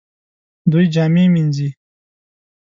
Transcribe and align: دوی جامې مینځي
دوی 0.71 0.85
جامې 0.93 1.25
مینځي 1.33 1.69